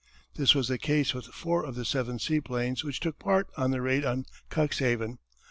[0.35, 3.81] This was the case with four of the seven seaplanes which took part in the
[3.83, 5.19] raid on Cuxhaven.